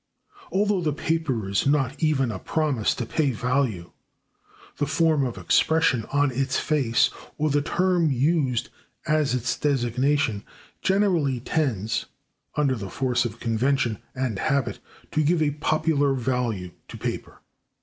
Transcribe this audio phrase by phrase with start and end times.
[0.51, 3.91] Although the paper is not even a promise to pay value,
[4.77, 8.69] the form of expression on its face, or the term used
[9.07, 10.43] as its designation,
[10.81, 12.07] generally tends,
[12.55, 14.79] under the force of convention and habit,
[15.11, 17.41] to give a popular value to paper.